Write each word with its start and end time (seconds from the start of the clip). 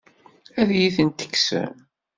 Ad 0.59 0.69
iyi-tent-tekksem? 0.71 1.73